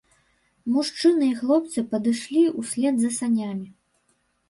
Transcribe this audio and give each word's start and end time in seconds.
Мужчыны 0.77 1.27
і 1.27 1.35
хлопцы 1.43 1.85
падышлі 1.93 2.43
ўслед 2.59 2.95
за 3.07 3.15
санямі. 3.23 3.67